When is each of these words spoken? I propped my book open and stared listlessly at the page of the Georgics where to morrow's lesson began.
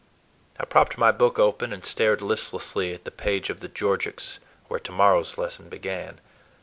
I 0.59 0.65
propped 0.65 0.97
my 0.97 1.11
book 1.11 1.37
open 1.37 1.71
and 1.71 1.85
stared 1.85 2.23
listlessly 2.23 2.91
at 2.91 3.03
the 3.05 3.11
page 3.11 3.51
of 3.51 3.59
the 3.59 3.67
Georgics 3.67 4.39
where 4.67 4.79
to 4.79 4.91
morrow's 4.91 5.37
lesson 5.37 5.69
began. 5.69 6.19